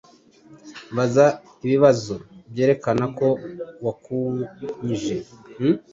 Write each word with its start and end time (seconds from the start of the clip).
Baza 0.95 1.25
ibibazo 1.65 2.15
byerekana 2.51 3.03
ko 3.17 3.27
wakuanyije 3.85 5.15